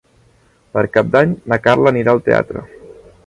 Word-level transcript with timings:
Per 0.77 0.83
Cap 0.95 1.11
d'Any 1.17 1.35
na 1.53 1.59
Carla 1.67 1.93
anirà 1.93 2.17
al 2.17 2.25
teatre. 2.31 2.65